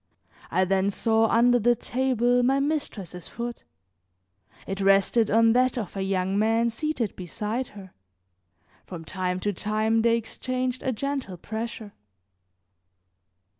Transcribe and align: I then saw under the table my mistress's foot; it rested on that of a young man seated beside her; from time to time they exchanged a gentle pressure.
I 0.49 0.65
then 0.65 0.89
saw 0.89 1.27
under 1.27 1.59
the 1.59 1.75
table 1.75 2.41
my 2.41 2.59
mistress's 2.59 3.27
foot; 3.27 3.63
it 4.65 4.81
rested 4.81 5.29
on 5.29 5.53
that 5.53 5.77
of 5.77 5.95
a 5.95 6.01
young 6.01 6.39
man 6.39 6.71
seated 6.71 7.15
beside 7.15 7.67
her; 7.77 7.93
from 8.87 9.05
time 9.05 9.39
to 9.41 9.53
time 9.53 10.01
they 10.01 10.17
exchanged 10.17 10.81
a 10.81 10.91
gentle 10.91 11.37
pressure. 11.37 11.93